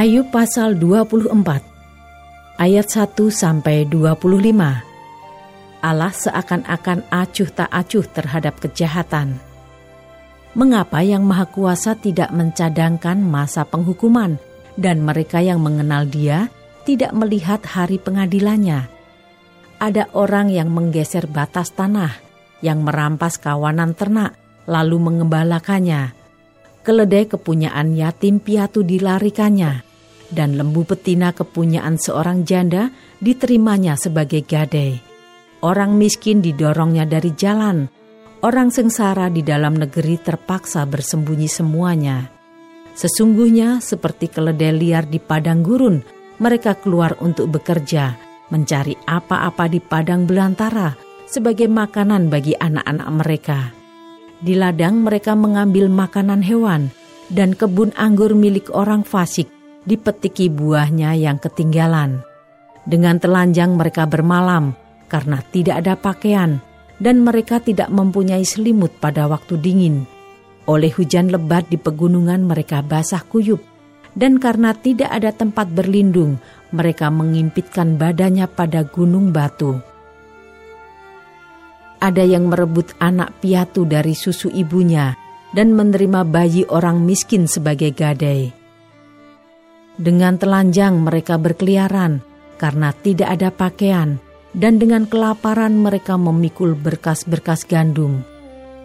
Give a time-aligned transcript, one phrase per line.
[0.00, 1.28] Ayub pasal 24
[2.56, 4.56] ayat 1 sampai 25.
[5.84, 9.36] Allah seakan-akan acuh tak acuh terhadap kejahatan.
[10.56, 14.40] Mengapa yang Maha Kuasa tidak mencadangkan masa penghukuman
[14.80, 16.48] dan mereka yang mengenal Dia
[16.88, 18.88] tidak melihat hari pengadilannya?
[19.84, 22.16] Ada orang yang menggeser batas tanah,
[22.64, 24.32] yang merampas kawanan ternak,
[24.64, 26.16] lalu mengembalakannya.
[26.88, 29.89] Keledai kepunyaan yatim piatu dilarikannya
[30.30, 35.02] dan lembu betina kepunyaan seorang janda diterimanya sebagai gadai.
[35.60, 37.84] Orang miskin didorongnya dari jalan,
[38.40, 42.32] orang sengsara di dalam negeri terpaksa bersembunyi semuanya.
[42.96, 46.00] Sesungguhnya seperti keledai liar di padang gurun,
[46.40, 48.16] mereka keluar untuk bekerja,
[48.48, 50.96] mencari apa-apa di padang belantara
[51.28, 53.60] sebagai makanan bagi anak-anak mereka.
[54.40, 56.88] Di ladang mereka mengambil makanan hewan,
[57.28, 59.59] dan kebun anggur milik orang fasik
[59.90, 62.22] dipetiki buahnya yang ketinggalan.
[62.86, 64.78] Dengan telanjang mereka bermalam
[65.10, 66.62] karena tidak ada pakaian
[67.02, 70.06] dan mereka tidak mempunyai selimut pada waktu dingin.
[70.70, 73.58] Oleh hujan lebat di pegunungan mereka basah kuyup
[74.14, 76.38] dan karena tidak ada tempat berlindung
[76.70, 79.82] mereka mengimpitkan badannya pada gunung batu.
[82.00, 85.18] Ada yang merebut anak piatu dari susu ibunya
[85.52, 88.59] dan menerima bayi orang miskin sebagai gadai
[90.00, 92.24] dengan telanjang mereka berkeliaran
[92.56, 94.16] karena tidak ada pakaian,
[94.56, 98.24] dan dengan kelaparan mereka memikul berkas-berkas gandum.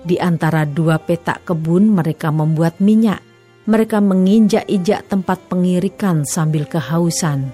[0.05, 3.23] Di antara dua petak kebun mereka membuat minyak.
[3.65, 7.49] Mereka menginjak-injak tempat pengirikan sambil kehausan.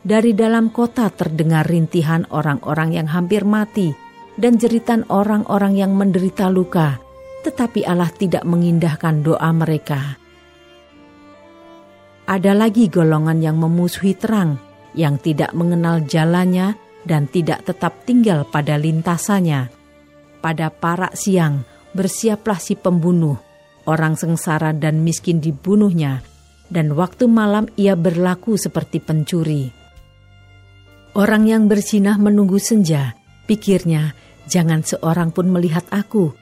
[0.00, 3.92] Dari dalam kota terdengar rintihan orang-orang yang hampir mati
[4.40, 6.96] dan jeritan orang-orang yang menderita luka,
[7.44, 10.16] tetapi Allah tidak mengindahkan doa mereka
[12.24, 14.56] ada lagi golongan yang memusuhi terang,
[14.96, 16.72] yang tidak mengenal jalannya
[17.04, 19.68] dan tidak tetap tinggal pada lintasannya.
[20.40, 23.36] Pada parak siang, bersiaplah si pembunuh,
[23.84, 26.24] orang sengsara dan miskin dibunuhnya,
[26.72, 29.68] dan waktu malam ia berlaku seperti pencuri.
[31.12, 33.14] Orang yang bersinah menunggu senja,
[33.44, 34.16] pikirnya,
[34.48, 36.32] jangan seorang pun melihat aku.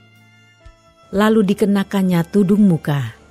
[1.13, 3.22] Lalu dikenakannya tudung muka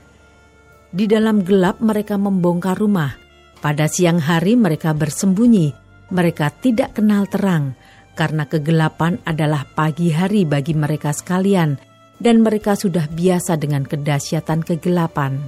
[0.92, 3.16] di dalam gelap mereka membongkar rumah.
[3.64, 5.80] Pada siang hari mereka bersembunyi.
[6.12, 7.80] Mereka tidak kenal terang,
[8.20, 11.80] karena kegelapan adalah pagi hari bagi mereka sekalian,
[12.20, 15.40] dan mereka sudah biasa dengan kedahsyatan kegelapan.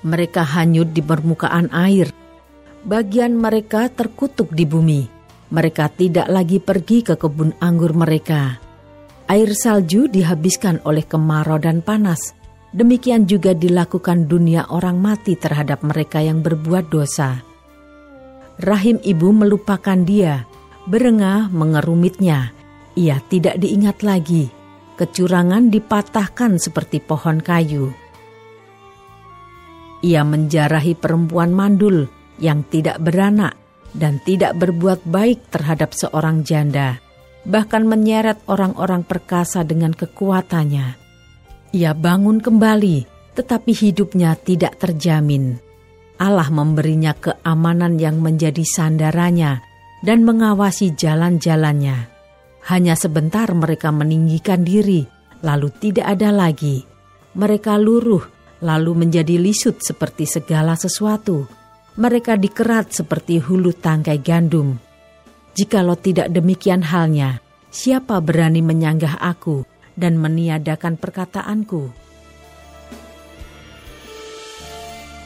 [0.00, 2.08] Mereka hanyut di permukaan air.
[2.80, 5.04] Bagian mereka terkutuk di bumi.
[5.52, 8.56] Mereka tidak lagi pergi ke kebun anggur mereka.
[9.28, 12.39] Air salju dihabiskan oleh kemarau dan panas
[12.70, 17.42] Demikian juga dilakukan dunia orang mati terhadap mereka yang berbuat dosa.
[18.62, 20.46] Rahim ibu melupakan dia,
[20.86, 22.54] berengah mengerumitnya.
[22.94, 24.46] Ia tidak diingat lagi.
[24.94, 27.90] Kecurangan dipatahkan seperti pohon kayu.
[30.06, 32.06] Ia menjarahi perempuan mandul
[32.38, 33.58] yang tidak beranak
[33.96, 37.02] dan tidak berbuat baik terhadap seorang janda,
[37.42, 41.09] bahkan menyeret orang-orang perkasa dengan kekuatannya
[41.70, 43.06] ia bangun kembali,
[43.38, 45.58] tetapi hidupnya tidak terjamin.
[46.20, 49.62] Allah memberinya keamanan yang menjadi sandarannya
[50.04, 52.10] dan mengawasi jalan-jalannya.
[52.68, 55.08] Hanya sebentar mereka meninggikan diri,
[55.40, 56.84] lalu tidak ada lagi.
[57.32, 58.20] Mereka luruh,
[58.60, 61.48] lalu menjadi lisut seperti segala sesuatu.
[61.96, 64.76] Mereka dikerat seperti hulu tangkai gandum.
[65.56, 67.40] Jikalau tidak demikian halnya,
[67.72, 69.69] siapa berani menyanggah aku
[70.00, 71.92] dan meniadakan perkataanku.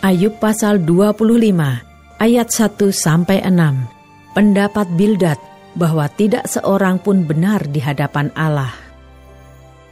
[0.04, 4.36] Ayub pasal 25 ayat 1 sampai 6.
[4.36, 5.38] Pendapat Bildad
[5.78, 8.74] bahwa tidak seorang pun benar di hadapan Allah.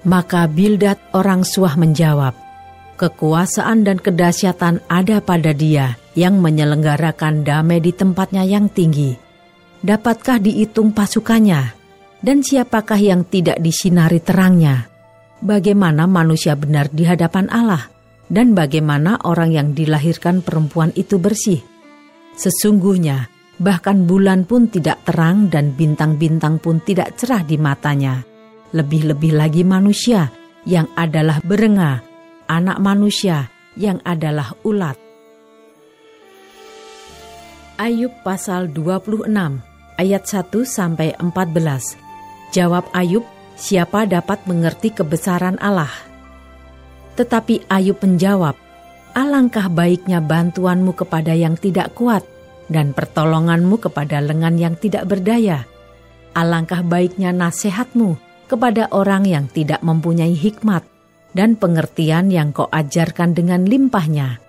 [0.02, 2.34] Maka Bildad orang Suah menjawab,
[3.02, 9.18] Kekuasaan dan kedahsyatan ada pada dia yang menyelenggarakan damai di tempatnya yang tinggi.
[9.82, 11.81] Dapatkah dihitung pasukannya?
[12.22, 14.86] Dan siapakah yang tidak disinari terangnya?
[15.42, 17.90] Bagaimana manusia benar di hadapan Allah,
[18.30, 21.60] dan bagaimana orang yang dilahirkan perempuan itu bersih?
[22.38, 23.26] Sesungguhnya,
[23.58, 28.22] bahkan bulan pun tidak terang dan bintang-bintang pun tidak cerah di matanya.
[28.72, 30.32] Lebih-lebih lagi manusia
[30.64, 32.00] yang adalah berenga,
[32.48, 34.96] anak manusia yang adalah ulat.
[37.82, 39.26] Ayub pasal 26
[39.98, 42.01] ayat 1 sampai 14.
[42.52, 43.24] Jawab Ayub,
[43.56, 45.88] siapa dapat mengerti kebesaran Allah?
[47.16, 48.52] Tetapi Ayub menjawab,
[49.16, 52.28] alangkah baiknya bantuanmu kepada yang tidak kuat
[52.68, 55.64] dan pertolonganmu kepada lengan yang tidak berdaya.
[56.36, 60.84] Alangkah baiknya nasihatmu kepada orang yang tidak mempunyai hikmat
[61.32, 64.40] dan pengertian yang kau ajarkan dengan limpahnya.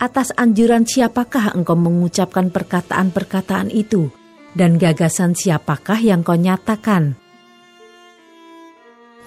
[0.00, 4.08] Atas anjuran siapakah engkau mengucapkan perkataan-perkataan itu,
[4.56, 7.19] dan gagasan siapakah yang kau nyatakan?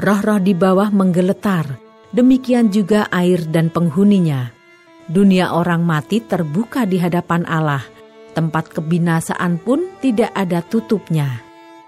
[0.02, 1.78] Roh-roh di bawah menggeletar,
[2.10, 4.50] demikian juga air dan penghuninya.
[5.06, 7.84] Dunia orang mati terbuka di hadapan Allah,
[8.34, 11.44] tempat kebinasaan pun tidak ada tutupnya.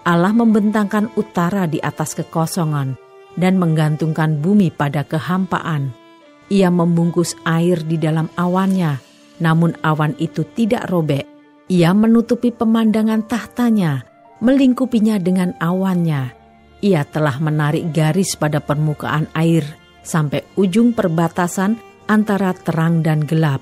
[0.05, 2.93] Allah membentangkan utara di atas kekosongan
[3.41, 5.89] dan menggantungkan bumi pada kehampaan.
[6.53, 9.01] Ia membungkus air di dalam awannya,
[9.41, 11.25] namun awan itu tidak robek.
[11.73, 14.05] Ia menutupi pemandangan tahtanya,
[14.45, 16.44] melingkupinya dengan awannya.
[16.83, 19.63] Ia telah menarik garis pada permukaan air
[20.05, 23.61] sampai ujung perbatasan antara terang dan gelap.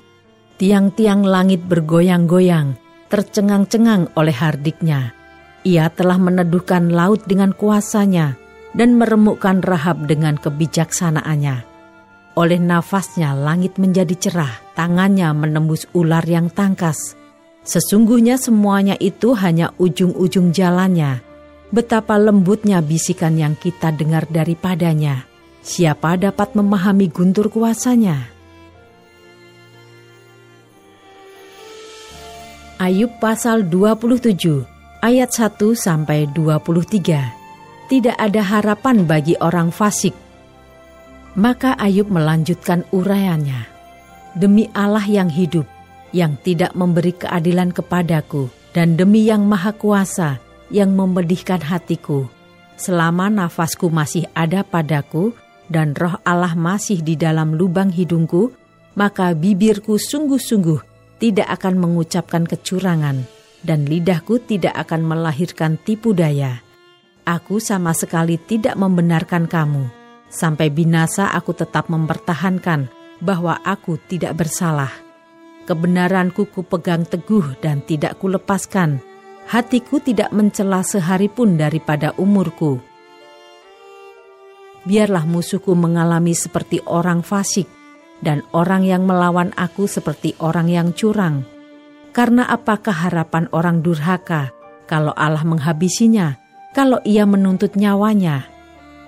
[0.60, 2.78] Tiang-tiang langit bergoyang-goyang,
[3.10, 5.16] tercengang-cengang oleh hardiknya.
[5.64, 8.36] Ia telah meneduhkan laut dengan kuasanya
[8.76, 11.74] dan meremukkan Rahab dengan kebijaksanaannya.
[12.34, 17.14] Oleh nafasnya langit menjadi cerah, tangannya menembus ular yang tangkas.
[17.64, 21.33] Sesungguhnya semuanya itu hanya ujung-ujung jalannya.
[21.72, 25.24] Betapa lembutnya bisikan yang kita dengar daripadanya.
[25.64, 28.28] Siapa dapat memahami guntur kuasanya?
[32.76, 34.60] Ayub pasal 27
[35.00, 37.88] ayat 1 sampai 23.
[37.88, 40.12] Tidak ada harapan bagi orang fasik.
[41.32, 43.64] Maka Ayub melanjutkan uraiannya.
[44.36, 45.64] Demi Allah yang hidup,
[46.12, 52.28] yang tidak memberi keadilan kepadaku, dan demi yang maha kuasa, yang memedihkan hatiku,
[52.76, 55.36] selama nafasku masih ada padaku,
[55.68, 58.52] dan roh Allah masih di dalam lubang hidungku,
[58.94, 60.80] maka bibirku sungguh-sungguh
[61.18, 63.24] tidak akan mengucapkan kecurangan
[63.64, 66.60] dan lidahku tidak akan melahirkan tipu daya.
[67.24, 69.88] Aku sama sekali tidak membenarkan kamu.
[70.28, 72.92] Sampai binasa aku tetap mempertahankan
[73.24, 74.92] bahwa aku tidak bersalah.
[75.64, 79.00] Kebenaranku kupegang teguh dan tidak kulepaskan.
[79.44, 82.80] Hatiku tidak mencela sehari pun daripada umurku.
[84.84, 87.68] Biarlah musuhku mengalami seperti orang fasik,
[88.24, 91.44] dan orang yang melawan aku seperti orang yang curang
[92.14, 94.54] karena apakah harapan orang durhaka
[94.86, 96.38] kalau Allah menghabisinya,
[96.70, 98.46] kalau ia menuntut nyawanya?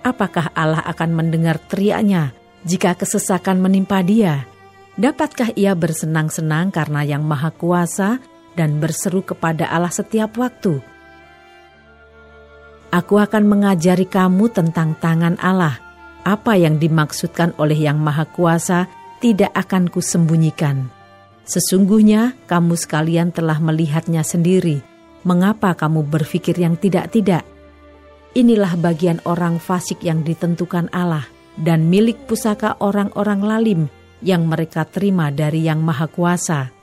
[0.02, 2.34] Apakah Allah akan mendengar teriaknya
[2.66, 4.42] jika kesesakan menimpa dia?
[4.98, 8.18] Dapatkah ia bersenang-senang karena yang maha kuasa
[8.56, 10.80] dan berseru kepada Allah setiap waktu?
[12.90, 15.76] Aku akan mengajari kamu tentang tangan Allah.
[16.26, 20.88] Apa yang dimaksudkan oleh yang maha kuasa tidak akan kusembunyikan.
[21.46, 24.82] Sesungguhnya kamu sekalian telah melihatnya sendiri.
[25.22, 27.46] Mengapa kamu berpikir yang tidak-tidak?
[28.34, 31.24] Inilah bagian orang fasik yang ditentukan Allah
[31.56, 33.80] dan milik pusaka orang-orang lalim
[34.20, 36.75] yang mereka terima dari Yang Maha Kuasa.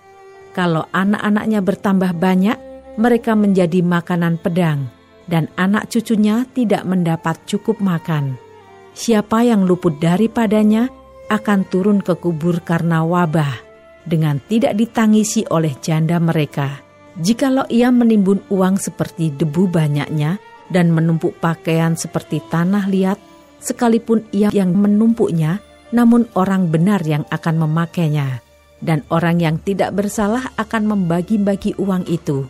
[0.53, 2.57] Kalau anak-anaknya bertambah banyak,
[3.01, 4.85] mereka menjadi makanan pedang,
[5.25, 8.37] dan anak cucunya tidak mendapat cukup makan.
[8.93, 10.93] Siapa yang luput daripadanya
[11.33, 13.73] akan turun ke kubur karena wabah
[14.05, 16.83] dengan tidak ditangisi oleh janda mereka.
[17.17, 20.37] Jikalau ia menimbun uang seperti debu banyaknya
[20.69, 23.17] dan menumpuk pakaian seperti tanah liat,
[23.61, 25.61] sekalipun ia yang menumpuknya,
[25.93, 28.41] namun orang benar yang akan memakainya,
[28.83, 32.45] dan orang yang tidak bersalah akan membagi-bagi uang itu.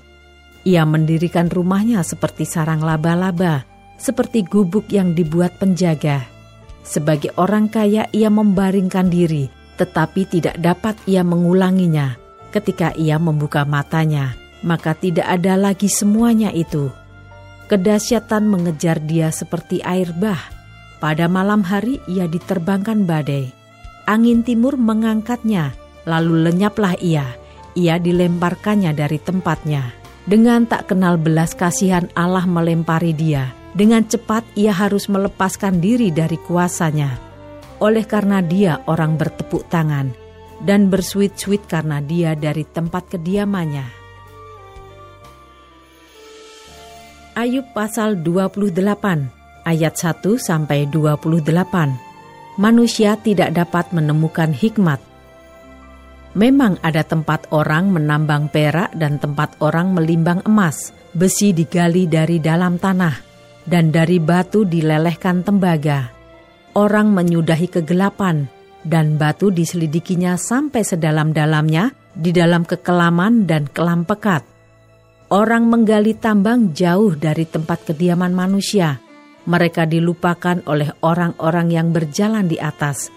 [0.66, 3.64] Ia mendirikan rumahnya seperti sarang laba-laba,
[4.02, 6.26] seperti gubuk yang dibuat penjaga.
[6.82, 12.18] Sebagai orang kaya, ia membaringkan diri tetapi tidak dapat ia mengulanginya.
[12.54, 16.94] Ketika ia membuka matanya, maka tidak ada lagi semuanya itu.
[17.66, 20.38] Kedahsyatan mengejar dia seperti air bah.
[21.02, 23.50] Pada malam hari ia diterbangkan badai.
[24.06, 25.74] Angin timur mengangkatnya,
[26.08, 27.36] lalu lenyaplah ia.
[27.74, 29.94] Ia dilemparkannya dari tempatnya.
[30.24, 33.52] Dengan tak kenal belas kasihan Allah melempari dia.
[33.74, 37.34] Dengan cepat ia harus melepaskan diri dari kuasanya
[37.84, 40.16] oleh karena dia orang bertepuk tangan,
[40.64, 43.84] dan bersuit-suit karena dia dari tempat kediamannya.
[47.36, 52.56] Ayub pasal 28 ayat 1 sampai 28.
[52.62, 55.02] Manusia tidak dapat menemukan hikmat.
[56.34, 60.94] Memang ada tempat orang menambang perak dan tempat orang melimbang emas.
[61.14, 63.14] Besi digali dari dalam tanah
[63.70, 66.10] dan dari batu dilelehkan tembaga.
[66.74, 68.50] Orang menyudahi kegelapan
[68.82, 74.42] dan batu diselidikinya sampai sedalam-dalamnya di dalam kekelaman dan kelam pekat.
[75.30, 78.98] Orang menggali tambang jauh dari tempat kediaman manusia
[79.44, 83.12] mereka dilupakan oleh orang-orang yang berjalan di atas.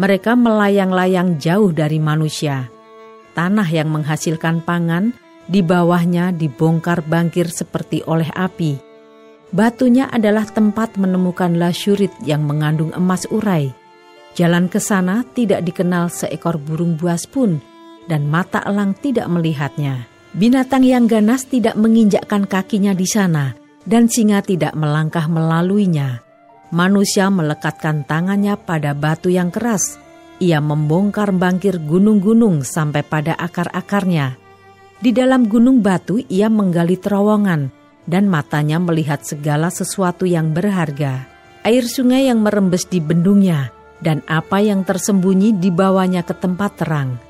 [0.00, 2.72] Mereka melayang-layang jauh dari manusia.
[3.36, 5.12] Tanah yang menghasilkan pangan,
[5.44, 8.80] di bawahnya dibongkar bangkir seperti oleh api.
[9.52, 13.68] Batunya adalah tempat menemukan lasyurit yang mengandung emas urai.
[14.32, 17.60] Jalan ke sana tidak dikenal seekor burung buas pun,
[18.08, 20.08] dan mata elang tidak melihatnya.
[20.32, 23.52] Binatang yang ganas tidak menginjakkan kakinya di sana,
[23.84, 26.24] dan singa tidak melangkah melaluinya.
[26.72, 30.00] Manusia melekatkan tangannya pada batu yang keras.
[30.40, 34.40] Ia membongkar bangkir gunung-gunung sampai pada akar-akarnya.
[34.96, 37.68] Di dalam gunung batu ia menggali terowongan
[38.08, 41.28] dan matanya melihat segala sesuatu yang berharga.
[41.60, 43.68] Air sungai yang merembes di bendungnya
[44.00, 47.20] dan apa yang tersembunyi dibawanya ke tempat terang.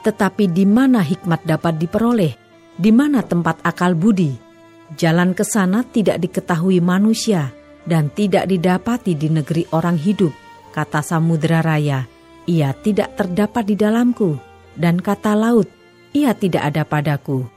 [0.00, 2.32] Tetapi di mana hikmat dapat diperoleh?
[2.72, 4.43] Di mana tempat akal budi?
[4.92, 7.56] Jalan ke sana tidak diketahui manusia
[7.88, 10.32] dan tidak didapati di negeri orang hidup,
[10.76, 12.04] kata Samudra Raya.
[12.44, 14.36] Ia tidak terdapat di dalamku,
[14.76, 15.64] dan kata laut,
[16.12, 17.48] ia tidak ada padaku.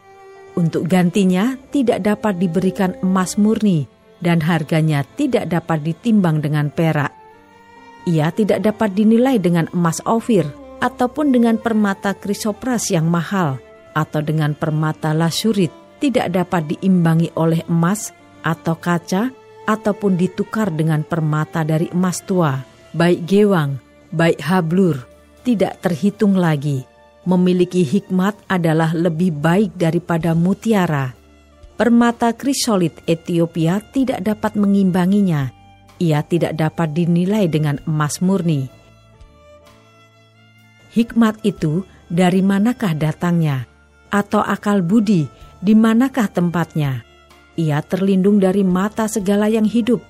[0.55, 3.91] Untuk gantinya tidak dapat diberikan emas murni,
[4.23, 7.11] dan harganya tidak dapat ditimbang dengan perak.
[8.07, 10.47] Ia tidak dapat dinilai dengan emas ofir,
[10.79, 13.59] ataupun dengan permata krisopras yang mahal,
[13.91, 18.13] atau dengan permata lasurit tidak dapat diimbangi oleh emas
[18.45, 19.33] atau kaca
[19.67, 22.55] ataupun ditukar dengan permata dari emas tua,
[22.95, 23.81] baik gewang,
[24.15, 25.03] baik hablur,
[25.43, 26.87] tidak terhitung lagi.
[27.27, 31.11] Memiliki hikmat adalah lebih baik daripada mutiara.
[31.75, 35.51] Permata krisolit Ethiopia tidak dapat mengimbanginya.
[35.99, 38.71] Ia tidak dapat dinilai dengan emas murni.
[40.95, 43.67] Hikmat itu dari manakah datangnya?
[44.07, 45.27] Atau akal budi
[45.61, 47.01] di manakah tempatnya?
[47.57, 50.01] Ia terlindung dari mata segala yang hidup,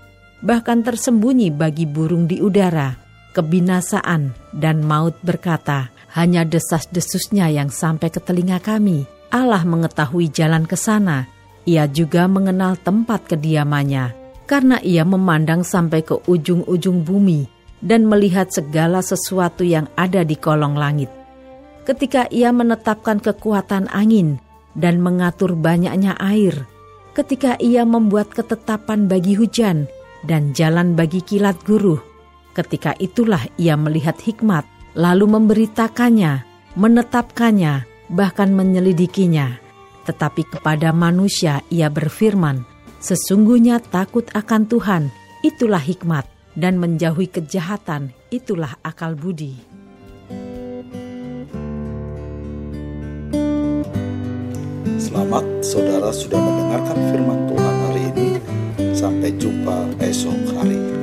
[0.43, 2.99] bahkan tersembunyi bagi burung di udara.
[3.31, 9.05] Kebinasaan dan maut berkata, hanya desas-desusnya yang sampai ke telinga kami.
[9.29, 11.29] Allah mengetahui jalan ke sana.
[11.67, 14.15] Ia juga mengenal tempat kediamannya,
[14.47, 17.45] karena ia memandang sampai ke ujung-ujung bumi
[17.83, 21.11] dan melihat segala sesuatu yang ada di kolong langit.
[21.85, 24.39] Ketika ia menetapkan kekuatan angin,
[24.73, 26.67] dan mengatur banyaknya air,
[27.13, 29.87] ketika ia membuat ketetapan bagi hujan
[30.25, 32.01] dan jalan bagi kilat guruh.
[32.53, 34.65] Ketika itulah ia melihat hikmat,
[34.97, 36.41] lalu memberitakannya,
[36.73, 39.61] menetapkannya, bahkan menyelidikinya.
[40.09, 42.65] Tetapi kepada manusia ia berfirman,
[42.97, 45.03] Sesungguhnya takut akan Tuhan,
[45.45, 46.25] itulah hikmat,
[46.57, 49.76] dan menjauhi kejahatan, itulah akal budi.
[55.17, 58.29] Selamat saudara sudah mendengarkan firman Tuhan hari ini.
[58.93, 60.96] Sampai jumpa esok hari.